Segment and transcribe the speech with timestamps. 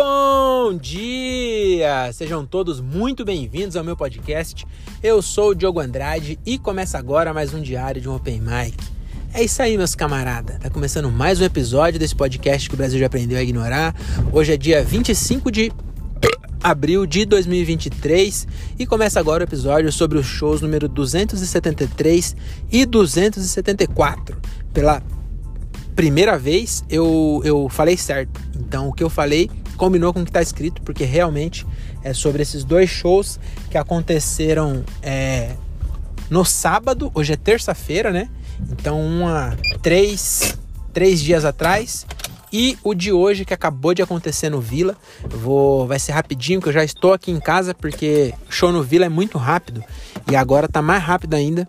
[0.00, 2.12] Bom dia!
[2.12, 4.64] Sejam todos muito bem-vindos ao meu podcast.
[5.02, 8.76] Eu sou o Diogo Andrade e começa agora mais um diário de um Open Mic.
[9.34, 10.56] É isso aí, meus camaradas.
[10.60, 13.92] Tá começando mais um episódio desse podcast que o Brasil já aprendeu a ignorar.
[14.32, 15.72] Hoje é dia 25 de
[16.62, 18.46] abril de 2023
[18.78, 22.36] e começa agora o episódio sobre os shows número 273
[22.70, 24.40] e 274.
[24.72, 25.02] Pela
[25.96, 28.40] primeira vez eu, eu falei certo.
[28.54, 31.66] Então o que eu falei combinou com o que está escrito, porque realmente
[32.02, 35.54] é sobre esses dois shows que aconteceram é,
[36.28, 38.28] no sábado, hoje é terça-feira, né?
[38.70, 40.58] Então, uma, três,
[40.92, 42.06] três dias atrás.
[42.52, 44.96] E o de hoje que acabou de acontecer no Vila.
[45.28, 49.06] vou, vai ser rapidinho, que eu já estou aqui em casa, porque show no Vila
[49.06, 49.82] é muito rápido.
[50.30, 51.68] E agora tá mais rápido ainda.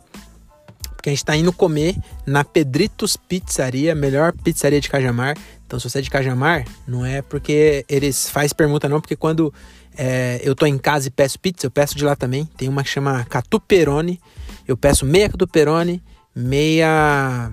[0.95, 5.38] Porque a gente tá indo comer na Pedritos Pizzaria, melhor pizzaria de Cajamar.
[5.70, 9.53] Então, se você é de Cajamar, não é porque eles faz permuta, não, porque quando
[9.95, 12.44] é, eu tô em casa e peço pizza, eu peço de lá também.
[12.58, 14.20] Tem uma que chama Catuperone.
[14.67, 16.02] Eu peço meia Catuperone,
[16.36, 17.52] meia.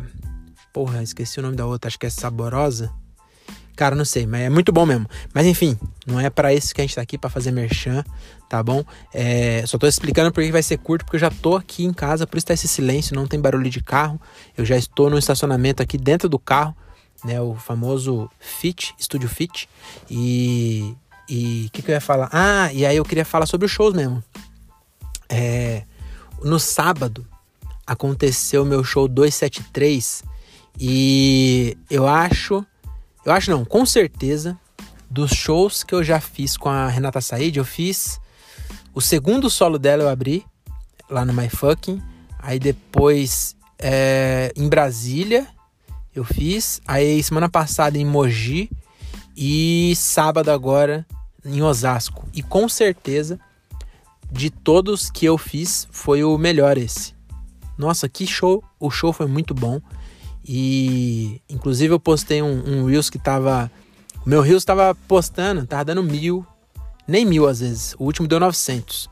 [0.73, 2.91] Porra, esqueci o nome da outra, acho que é Saborosa.
[3.77, 5.07] Cara, não sei, mas é muito bom mesmo.
[5.35, 8.03] Mas enfim, não é para isso que a gente tá aqui para fazer merchan,
[8.49, 8.83] tá bom?
[9.13, 12.27] É, só tô explicando porque vai ser curto, porque eu já tô aqui em casa,
[12.27, 14.19] por isso tá esse silêncio, não tem barulho de carro.
[14.57, 16.75] Eu já estou no estacionamento aqui dentro do carro
[17.27, 17.41] né?
[17.41, 19.69] O famoso Fit, Estúdio Fit.
[20.11, 20.95] E
[21.29, 22.29] e o que, que eu ia falar?
[22.33, 24.23] Ah, e aí eu queria falar sobre os shows mesmo.
[25.29, 25.83] É,
[26.43, 27.27] no sábado
[27.87, 30.23] aconteceu meu show 273
[30.79, 32.65] e eu acho,
[33.25, 34.57] eu acho não, com certeza,
[35.11, 38.21] dos shows que eu já fiz com a Renata Said, eu fiz
[38.95, 40.45] o segundo solo dela eu abri
[41.11, 42.01] lá no My Fucking,
[42.39, 45.49] aí depois é, em Brasília
[46.19, 46.81] eu fiz.
[46.87, 48.71] Aí semana passada em Mogi
[49.37, 51.07] e sábado agora
[51.45, 52.27] em Osasco.
[52.33, 53.39] E com certeza
[54.31, 57.15] de todos que eu fiz foi o melhor esse.
[57.77, 58.63] Nossa, que show!
[58.81, 59.81] O show foi muito bom.
[60.45, 63.71] E inclusive eu postei um, um Reels que tava.
[64.25, 66.47] O meu Reels tava postando, tava dando mil,
[67.07, 67.95] nem mil às vezes.
[67.99, 69.09] O último deu 900.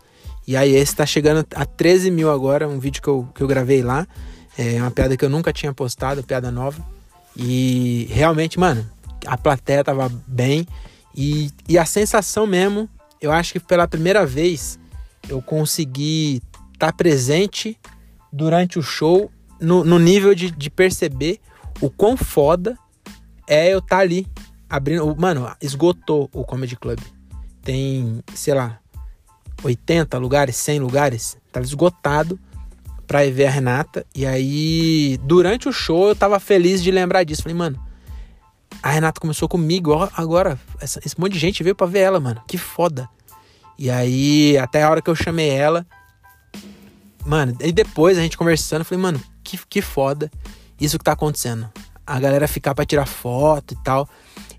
[0.47, 3.47] E aí esse tá chegando a 13 mil agora, um vídeo que eu, que eu
[3.47, 4.07] gravei lá.
[4.57, 6.94] É uma piada que eu nunca tinha postado, piada nova.
[7.37, 8.89] E realmente, mano,
[9.27, 10.67] a plateia tava bem.
[11.15, 12.89] E, e a sensação mesmo,
[13.21, 14.79] eu acho que pela primeira vez
[15.29, 17.79] eu consegui estar tá presente
[18.33, 19.31] durante o show
[19.61, 21.41] no, no nível de, de, perceber
[21.81, 22.77] o quão foda
[23.47, 24.27] é eu estar tá ali
[24.69, 25.15] abrindo.
[25.17, 26.99] Mano, esgotou o Comedy Club.
[27.63, 28.79] Tem, sei lá,
[29.63, 31.37] 80 lugares, 100 lugares.
[31.51, 32.39] Tava esgotado
[33.07, 34.07] pra ver a Renata.
[34.15, 37.43] E aí, durante o show, eu tava feliz de lembrar disso.
[37.43, 37.81] Falei, mano,
[38.83, 42.43] a Renata começou comigo, agora essa, esse monte de gente veio pra ver ela, mano.
[42.47, 43.09] Que foda.
[43.79, 45.87] E aí, até a hora que eu chamei ela,
[47.25, 50.31] mano, e depois a gente conversando, eu falei, mano, que, que foda
[50.81, 51.71] isso que tá acontecendo.
[52.07, 54.09] A galera ficar pra tirar foto e tal.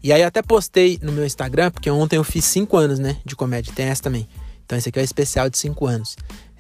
[0.02, 3.36] E aí até postei no meu Instagram, porque ontem eu fiz 5 anos, né, de
[3.36, 3.74] comédia.
[3.74, 4.28] Tem essa também.
[4.66, 6.16] Então esse aqui é o especial de 5 anos.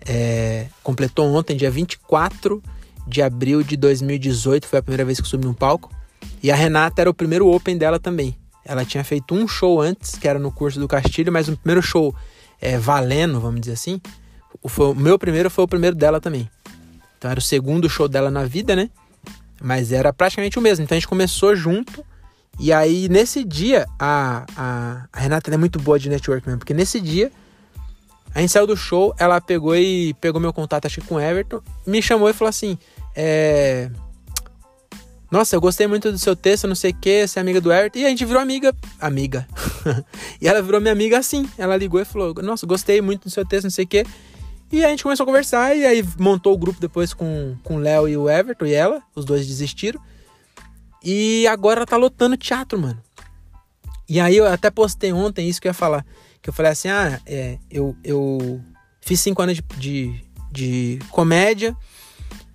[0.05, 2.61] É, completou ontem, dia 24
[3.07, 5.91] de abril de 2018, foi a primeira vez que subi no palco.
[6.41, 8.35] E a Renata era o primeiro open dela também.
[8.63, 11.81] Ela tinha feito um show antes, que era no curso do Castilho, mas o primeiro
[11.81, 12.15] show
[12.59, 14.01] é, valendo, vamos dizer assim,
[14.67, 16.49] foi, o meu primeiro foi o primeiro dela também.
[17.17, 18.89] Então era o segundo show dela na vida, né?
[19.61, 20.83] Mas era praticamente o mesmo.
[20.83, 22.03] Então a gente começou junto.
[22.59, 26.73] E aí, nesse dia, a, a, a Renata é muito boa de network mesmo, porque
[26.73, 27.31] nesse dia
[28.35, 31.19] a gente saiu do show, ela pegou e pegou meu contato, acho que com o
[31.21, 32.77] Everton, me chamou e falou assim:
[33.15, 33.89] é...
[35.31, 37.71] Nossa, eu gostei muito do seu texto, não sei o que, você é amiga do
[37.71, 37.99] Everton.
[37.99, 38.75] E a gente virou amiga.
[38.99, 39.47] Amiga.
[40.39, 41.49] e ela virou minha amiga assim.
[41.57, 44.05] Ela ligou e falou: Nossa, gostei muito do seu texto, não sei o que.
[44.69, 47.79] E a gente começou a conversar e aí montou o grupo depois com, com o
[47.79, 49.01] Léo e o Everton e ela.
[49.15, 50.01] Os dois desistiram.
[51.01, 53.01] E agora ela tá lotando teatro, mano.
[54.09, 56.05] E aí eu até postei ontem isso que eu ia falar.
[56.45, 58.61] Que eu falei assim: ah, é, eu, eu
[59.01, 60.21] fiz cinco anos de, de,
[60.51, 61.75] de comédia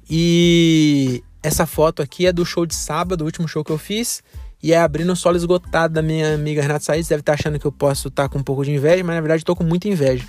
[0.09, 4.23] e essa foto aqui é do show de sábado, o último show que eu fiz.
[4.63, 7.05] E é abrindo o solo esgotado da minha amiga Renata Said.
[7.09, 9.17] Deve estar tá achando que eu posso estar tá com um pouco de inveja, mas
[9.17, 10.25] na verdade estou com muita inveja.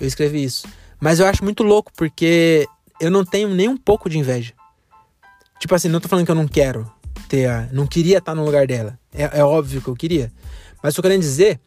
[0.00, 0.66] Eu escrevi isso.
[0.98, 2.66] Mas eu acho muito louco, porque
[2.98, 4.54] eu não tenho nem um pouco de inveja.
[5.60, 6.90] Tipo assim, não tô falando que eu não quero
[7.28, 7.68] ter a.
[7.70, 8.98] Não queria estar tá no lugar dela.
[9.12, 10.32] É, é óbvio que eu queria.
[10.82, 11.60] Mas tô querendo dizer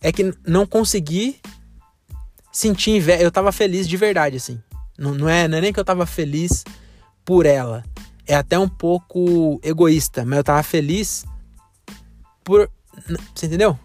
[0.00, 1.40] é que não consegui
[2.52, 3.22] sentir inveja.
[3.22, 4.60] Eu tava feliz de verdade, assim.
[4.98, 6.64] Não, não, é, não é nem que eu tava feliz
[7.24, 7.84] por ela.
[8.26, 11.24] É até um pouco egoísta, mas eu tava feliz
[12.44, 12.70] por
[13.34, 13.78] Você entendeu?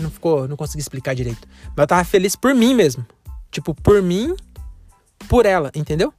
[0.00, 1.46] Não ficou, não consegui explicar direito.
[1.68, 3.06] Mas eu tava feliz por mim mesmo.
[3.50, 4.34] Tipo, por mim,
[5.28, 6.12] por ela, entendeu?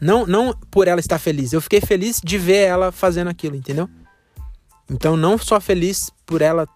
[0.00, 1.52] Não, não por ela estar feliz.
[1.52, 3.88] Eu fiquei feliz de ver ela fazendo aquilo, entendeu?
[4.90, 6.68] Então, não só feliz por ela.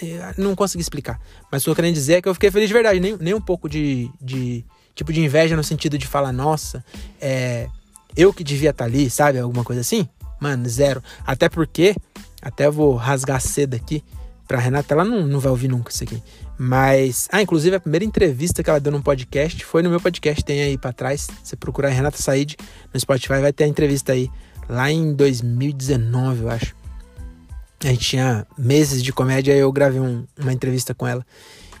[0.00, 1.20] Eh, não consegui explicar.
[1.50, 3.00] Mas o que eu querendo dizer é que eu fiquei feliz de verdade.
[3.00, 4.64] Nem, nem um pouco de, de.
[4.94, 6.84] Tipo de inveja no sentido de falar, nossa,
[7.20, 7.68] é.
[8.16, 9.38] Eu que devia estar ali, sabe?
[9.38, 10.08] Alguma coisa assim.
[10.40, 11.02] Mano, zero.
[11.26, 11.94] Até porque.
[12.40, 14.02] Até vou rasgar cedo aqui.
[14.46, 16.22] Pra Renata, ela não, não vai ouvir nunca isso aqui.
[16.56, 17.28] Mas.
[17.30, 20.62] Ah, inclusive a primeira entrevista que ela deu no podcast foi no meu podcast, tem
[20.62, 21.28] aí pra trás.
[21.42, 22.56] Você procurar Renata Said
[22.92, 24.30] no Spotify, vai ter a entrevista aí.
[24.68, 26.77] Lá em 2019, eu acho.
[27.84, 31.24] A gente tinha meses de comédia e eu gravei um, uma entrevista com ela.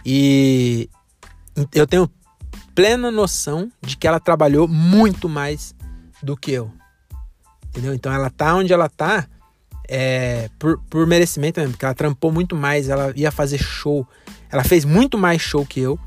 [0.04, 0.88] E
[1.74, 2.08] eu tenho
[2.74, 5.74] plena noção de que ela trabalhou muito mais
[6.22, 6.70] do que eu.
[7.68, 7.92] Entendeu?
[7.94, 9.26] Então ela tá onde ela tá
[9.88, 14.06] é, por, por merecimento mesmo, porque ela trampou muito mais, ela ia fazer show.
[14.50, 15.98] Ela fez muito mais show que eu.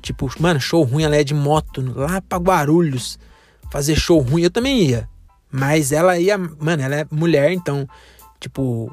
[0.00, 3.18] Tipo, mano, show ruim, ela é de moto, lá pra Guarulhos,
[3.70, 5.08] fazer show ruim, eu também ia.
[5.50, 7.88] Mas ela ia, mano, ela é mulher, então,
[8.40, 8.90] tipo,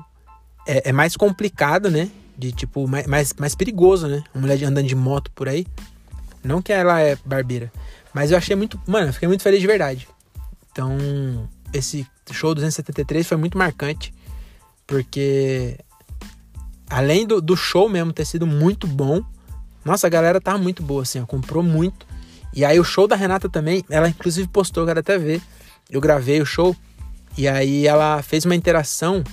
[0.68, 2.10] é, é mais complicado, né?
[2.38, 4.24] De tipo, mais, mais, mais perigoso, né?
[4.34, 5.66] Uma mulher andando de moto por aí.
[6.44, 7.72] Não que ela é barbeira.
[8.14, 8.80] Mas eu achei muito.
[8.88, 10.08] Mano, eu fiquei muito feliz de verdade.
[10.72, 10.98] Então,
[11.74, 14.14] esse show 273 foi muito marcante
[14.86, 15.80] porque
[16.90, 19.24] além do, do show mesmo ter sido muito bom,
[19.84, 22.06] nossa, a galera tava muito boa, assim, ó, comprou muito.
[22.54, 25.42] E aí o show da Renata também, ela inclusive postou, eu quero até ver.
[25.90, 26.76] Eu gravei o show
[27.38, 29.24] e aí ela fez uma interação,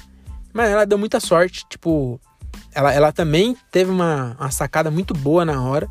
[0.52, 2.20] mas ela deu muita sorte, tipo,
[2.72, 5.88] ela, ela também teve uma, uma sacada muito boa na hora.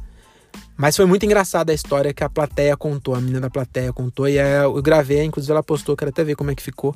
[0.78, 4.30] Mas foi muito engraçada a história que a plateia contou, a menina da plateia contou.
[4.30, 6.96] E aí eu gravei, inclusive ela postou, quero até ver como é que ficou.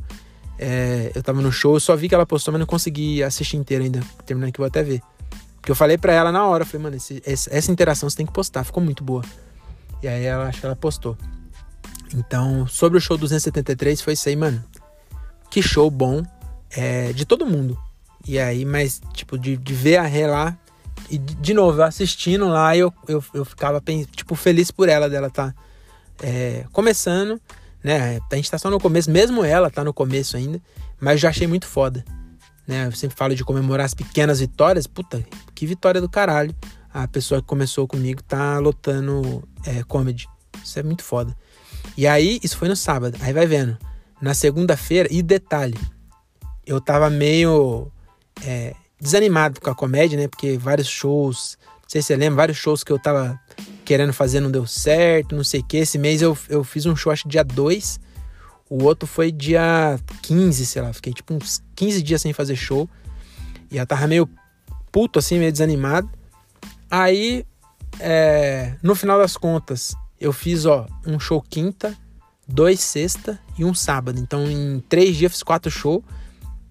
[0.58, 3.58] É, eu tava no show, eu só vi que ela postou, mas não consegui assistir
[3.58, 4.02] inteiro ainda.
[4.26, 5.02] Terminando aqui, vou até ver.
[5.58, 8.32] Porque eu falei pra ela na hora, falei, mano, esse, essa interação você tem que
[8.32, 9.22] postar, ficou muito boa.
[10.02, 11.18] E aí ela acho que ela postou.
[12.14, 14.64] Então, sobre o show 273, foi isso aí, mano.
[15.50, 16.24] Que show bom.
[16.76, 17.78] É, de todo mundo.
[18.28, 20.58] E aí, mas, tipo, de, de ver a Rê lá.
[21.10, 23.82] E de, novo, assistindo lá, eu, eu, eu ficava,
[24.16, 25.54] tipo, feliz por ela dela tá
[26.22, 27.40] é, começando
[27.84, 28.20] né?
[28.32, 30.62] A gente tá só no começo, mesmo ela tá no começo ainda,
[31.00, 32.06] mas já achei muito foda.
[32.66, 32.88] Né?
[32.88, 34.88] Eu sempre falo de comemorar as pequenas vitórias.
[34.88, 35.24] Puta,
[35.54, 36.56] que vitória do caralho.
[36.94, 40.30] A pessoa que começou comigo tá lotando é, comedy.
[40.64, 41.36] Isso é muito foda.
[41.98, 43.18] E aí, isso foi no sábado.
[43.20, 43.78] Aí vai vendo.
[44.22, 45.78] Na segunda-feira, e detalhe,
[46.66, 47.92] eu tava meio
[48.46, 50.28] é, desanimado com a comédia, né?
[50.28, 53.40] Porque vários shows, não sei se você lembra, vários shows que eu tava
[53.84, 55.78] querendo fazer não deu certo, não sei o que.
[55.78, 58.00] Esse mês eu, eu fiz um show, acho dia 2.
[58.70, 60.94] O outro foi dia 15, sei lá.
[60.94, 62.90] Fiquei tipo uns 15 dias sem fazer show.
[63.70, 64.30] E eu tava meio
[64.92, 66.10] puto, assim, meio desanimado.
[66.90, 67.46] Aí,
[68.00, 71.96] é, no final das contas, eu fiz, ó, um show quinta,
[72.48, 74.20] dois sexta e um sábado.
[74.20, 76.04] Então, em três dias, fiz quatro shows.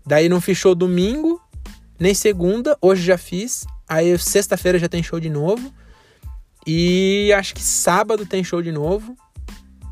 [0.04, 1.40] Daí, não show domingo,
[1.98, 2.76] nem segunda.
[2.80, 3.64] Hoje já fiz.
[3.88, 5.72] Aí, sexta-feira já tem show de novo.
[6.66, 9.16] E acho que sábado tem show de novo.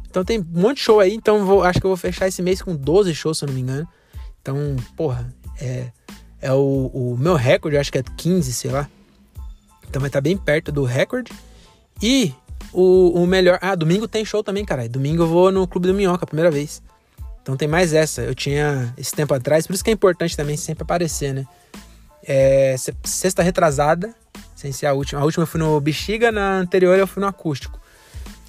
[0.09, 1.15] Então tem um monte de show aí.
[1.15, 3.55] Então vou, acho que eu vou fechar esse mês com 12 shows, se eu não
[3.55, 3.89] me engano.
[4.41, 5.91] Então, porra, é,
[6.41, 8.89] é o, o meu recorde, acho que é 15, sei lá.
[9.89, 11.33] Então vai estar tá bem perto do recorde.
[12.03, 12.33] E
[12.73, 13.59] o, o melhor.
[13.61, 14.89] Ah, domingo tem show também, cara.
[14.89, 16.83] Domingo eu vou no Clube do Minhoca, primeira vez.
[17.43, 18.23] Então tem mais essa.
[18.23, 21.47] Eu tinha esse tempo atrás, por isso que é importante também sempre aparecer, né?
[22.23, 24.15] É, sexta retrasada,
[24.55, 25.21] sem ser a última.
[25.21, 27.81] A última eu fui no Bexiga, na anterior eu fui no acústico.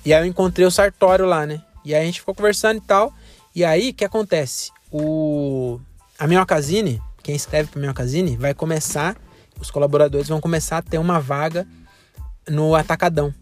[0.03, 1.61] E aí eu encontrei o Sartório lá, né?
[1.85, 3.13] E aí a gente ficou conversando e tal.
[3.53, 4.71] E aí, o que acontece?
[4.91, 5.79] O...
[6.17, 9.17] A Minhocazine, quem escreve para Minhocazine, vai começar,
[9.59, 11.67] os colaboradores vão começar a ter uma vaga
[12.47, 13.33] no Atacadão.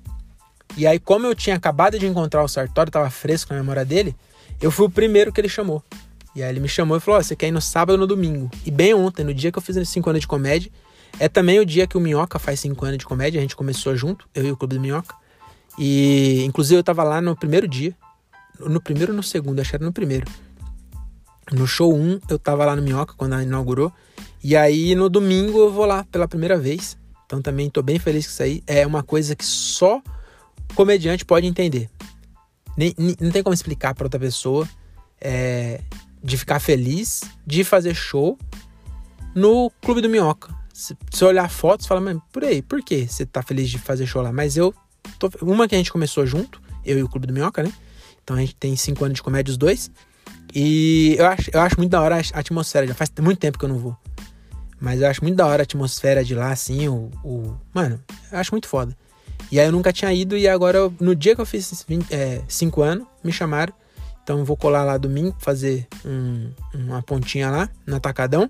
[0.78, 4.16] E aí, como eu tinha acabado de encontrar o Sartório, tava fresco na memória dele,
[4.62, 5.84] eu fui o primeiro que ele chamou.
[6.36, 8.08] E aí ele me chamou e falou: oh, você quer ir no sábado ou no
[8.08, 8.50] domingo?
[8.66, 10.72] E bem ontem, no dia que eu fiz 5 anos de comédia,
[11.20, 13.96] é também o dia que o Minhoca faz 5 anos de comédia, a gente começou
[13.96, 15.16] junto, eu e o Clube do Minhoca.
[15.78, 17.96] E inclusive eu tava lá no primeiro dia.
[18.60, 20.30] No primeiro ou no segundo, acho que era no primeiro.
[21.52, 23.92] No show 1, um, eu tava lá no Minhoca quando ela inaugurou.
[24.44, 26.98] E aí no domingo eu vou lá pela primeira vez.
[27.26, 28.64] Então também tô bem feliz com isso aí.
[28.68, 30.02] É uma coisa que só
[30.76, 31.90] comediante pode entender.
[32.80, 34.66] Nem, nem não tem como explicar para outra pessoa.
[35.20, 35.82] É,
[36.24, 38.38] de ficar feliz de fazer show
[39.36, 40.54] no Clube do Minhoca.
[40.74, 44.06] Se você olhar fotos, fala, mas por aí, por que você tá feliz de fazer
[44.06, 44.32] show lá?
[44.32, 44.74] Mas eu.
[45.18, 47.74] Tô, uma que a gente começou junto, eu e o Clube do Minhoca, né?
[48.24, 49.92] Então a gente tem cinco anos de comédia os dois.
[50.56, 52.88] E eu acho, eu acho muito da hora a atmosfera.
[52.88, 53.98] Já faz muito tempo que eu não vou.
[54.80, 57.12] Mas eu acho muito da hora a atmosfera de lá, assim, o.
[57.26, 57.58] o...
[57.74, 58.96] Mano, eu acho muito foda.
[59.52, 61.86] E aí eu nunca tinha ido e agora, no dia que eu fiz
[62.48, 63.74] 5 é, anos, me chamaram.
[64.24, 68.50] Então eu vou colar lá domingo, fazer um, uma pontinha lá, no Atacadão.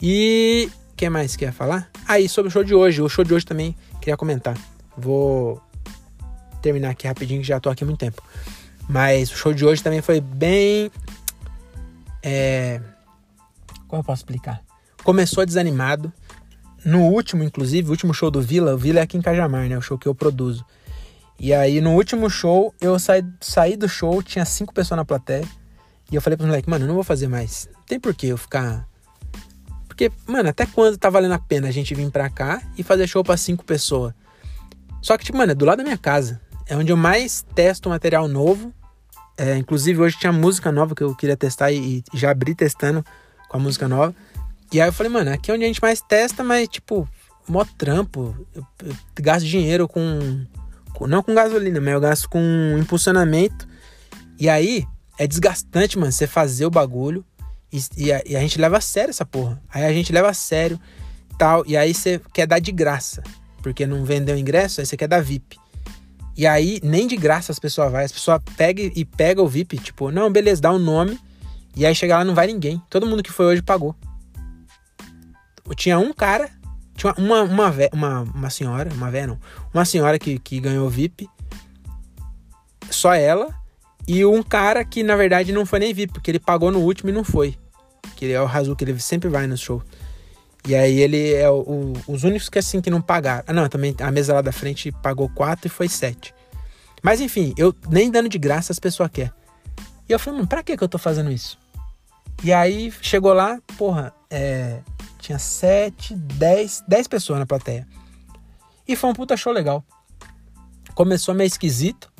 [0.00, 0.70] E.
[0.92, 1.90] O que mais que ia falar?
[2.06, 3.00] Aí, ah, sobre o show de hoje.
[3.00, 4.56] O show de hoje também queria comentar.
[4.96, 5.60] Vou
[6.60, 8.22] terminar aqui rapidinho, que já tô aqui há muito tempo.
[8.88, 10.90] Mas o show de hoje também foi bem.
[12.22, 12.80] É...
[13.88, 14.62] Como eu posso explicar?
[15.02, 16.12] Começou desanimado.
[16.84, 19.76] No último, inclusive, o último show do Vila, o Vila é aqui em Cajamar, né?
[19.76, 20.64] O show que eu produzo.
[21.38, 25.46] E aí, no último show, eu saí, saí do show, tinha cinco pessoas na plateia.
[26.10, 27.68] E eu falei pros moleques, mano, eu não vou fazer mais.
[27.74, 28.86] Não tem porquê eu ficar.
[29.86, 33.06] Porque, mano, até quando tá valendo a pena a gente vir pra cá e fazer
[33.06, 34.12] show pra cinco pessoas?
[35.00, 36.40] Só que, tipo, mano, é do lado da minha casa.
[36.66, 38.72] É onde eu mais testo material novo.
[39.36, 43.04] É, inclusive, hoje tinha música nova que eu queria testar e, e já abri testando
[43.48, 44.14] com a música nova.
[44.72, 47.08] E aí eu falei, mano, aqui é onde a gente mais testa, mas, tipo,
[47.48, 48.36] mó trampo.
[48.54, 50.46] Eu, eu gasto dinheiro com,
[50.92, 52.40] com, Não com gasolina, mas eu gasto com
[52.78, 53.68] impulsionamento.
[54.38, 54.86] E aí
[55.18, 57.24] é desgastante, mano, você fazer o bagulho.
[57.72, 59.60] E, e, a, e, a, gente leva a sério essa porra.
[59.68, 60.80] Aí a gente leva a sério
[61.38, 61.64] tal.
[61.66, 63.22] E aí você quer dar de graça.
[63.62, 65.58] Porque não vendeu ingresso, aí você quer dar VIP.
[66.36, 68.04] E aí, nem de graça as pessoas vai.
[68.04, 71.18] As pessoas pegam e pega o VIP, tipo, não, beleza, dá o um nome.
[71.76, 72.80] E aí chega lá não vai ninguém.
[72.88, 73.94] Todo mundo que foi hoje pagou.
[75.74, 76.50] Tinha um cara,
[76.94, 79.38] tinha uma, uma, uma, uma senhora, uma véia não,
[79.72, 81.28] uma senhora que, que ganhou VIP,
[82.90, 83.54] só ela,
[84.06, 87.10] e um cara que na verdade não foi nem VIP, porque ele pagou no último
[87.10, 87.56] e não foi.
[88.16, 89.82] Que ele é o Razu, que ele sempre vai no show.
[90.66, 93.44] E aí ele é o, o, os únicos que assim que não pagaram.
[93.46, 96.34] Ah, não, também a mesa lá da frente pagou quatro e foi sete.
[97.02, 99.32] Mas enfim, eu nem dando de graça as pessoas querem.
[100.08, 101.58] E eu falei, mano, pra que que eu tô fazendo isso?
[102.42, 104.80] E aí chegou lá, porra, é,
[105.20, 107.86] tinha sete, dez, dez pessoas na plateia.
[108.86, 109.84] E foi um puta show legal.
[110.94, 112.10] Começou meio esquisito,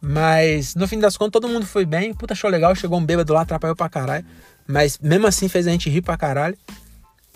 [0.00, 2.14] mas no fim das contas todo mundo foi bem.
[2.14, 4.24] Puta show legal, chegou um bêbado lá, atrapalhou pra caralho.
[4.66, 6.56] Mas mesmo assim fez a gente rir pra caralho.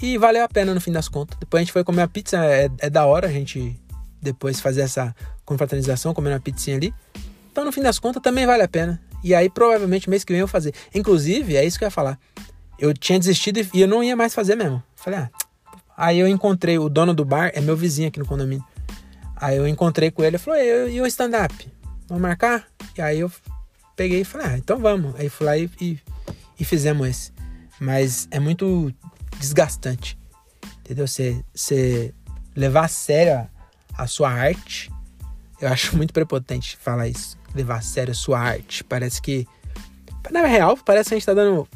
[0.01, 1.37] E valeu a pena no fim das contas.
[1.39, 3.79] Depois a gente foi comer pizza, é, é da hora a gente
[4.23, 6.95] depois fazer essa confraternização, comendo uma pizzinha ali.
[7.51, 9.01] Então no fim das contas também vale a pena.
[9.23, 10.73] E aí provavelmente mês que vem eu vou fazer.
[10.95, 12.19] Inclusive, é isso que eu ia falar.
[12.79, 14.83] Eu tinha desistido e eu não ia mais fazer mesmo.
[14.97, 15.31] Falei, ah.
[15.97, 18.65] Aí eu encontrei o dono do bar, é meu vizinho aqui no condomínio.
[19.37, 21.55] Aí eu encontrei com ele e falei, e o stand-up?
[22.09, 22.67] Vamos marcar?
[22.97, 23.31] E aí eu
[23.97, 25.15] peguei e falei, ah, então vamos.
[25.19, 25.99] Aí fui lá e, e,
[26.59, 27.33] e fizemos esse.
[27.81, 28.93] Mas é muito
[29.39, 30.19] desgastante.
[30.81, 31.07] Entendeu?
[31.07, 32.15] Você,
[32.57, 33.49] levar a sério
[33.97, 34.91] a sua arte.
[35.61, 37.37] Eu acho muito prepotente falar isso.
[37.55, 38.83] Levar a sério a sua arte.
[38.85, 39.47] Parece que.
[40.31, 41.69] Na real, parece que a gente tá dando.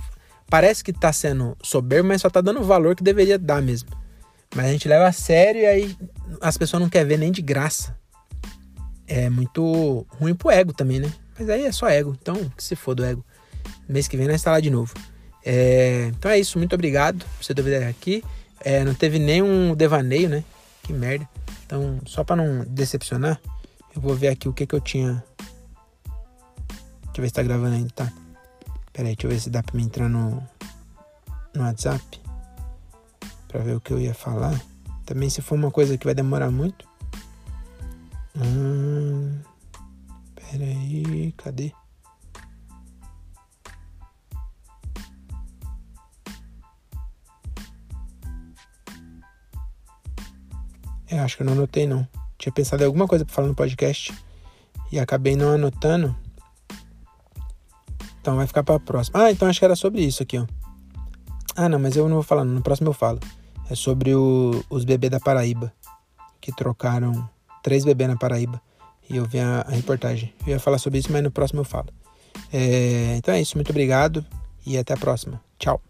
[0.52, 3.88] Parece que tá sendo soberbo, mas só tá dando o valor que deveria dar mesmo.
[4.54, 5.96] Mas a gente leva a sério e aí
[6.42, 7.96] as pessoas não querem ver nem de graça.
[9.06, 11.10] É muito ruim pro ego também, né?
[11.38, 12.14] Mas aí é só ego.
[12.20, 13.24] Então, que se for do ego.
[13.88, 14.92] Mês que vem nós está lá de novo.
[15.42, 18.22] É, então é isso, muito obrigado por você ter aqui.
[18.60, 20.44] É, não teve nenhum devaneio, né?
[20.82, 21.26] Que merda.
[21.64, 23.40] Então, só para não decepcionar,
[23.96, 25.24] eu vou ver aqui o que que eu tinha.
[26.08, 28.12] Deixa eu ver se tá gravando ainda, tá?
[28.92, 30.46] Pera aí, deixa eu ver se dá pra me entrar no,
[31.54, 32.20] no WhatsApp.
[33.48, 34.60] Pra ver o que eu ia falar.
[35.06, 36.86] Também se for uma coisa que vai demorar muito.
[38.36, 39.40] Hum,
[40.34, 41.72] pera aí, cadê?
[51.08, 52.08] É, acho que eu não anotei não.
[52.38, 54.14] Tinha pensado em alguma coisa pra falar no podcast
[54.90, 56.16] e acabei não anotando.
[58.22, 59.24] Então vai ficar pra próxima.
[59.24, 60.46] Ah, então acho que era sobre isso aqui, ó.
[61.56, 63.18] Ah, não, mas eu não vou falar, no próximo eu falo.
[63.68, 65.72] É sobre o, os bebês da Paraíba,
[66.40, 67.28] que trocaram
[67.62, 68.62] três bebês na Paraíba.
[69.10, 70.32] E eu vi a, a, reportagem.
[70.46, 71.88] Eu ia falar sobre isso, mas no próximo eu falo.
[72.52, 74.24] É, então é isso, muito obrigado
[74.64, 75.42] e até a próxima.
[75.58, 75.82] Tchau.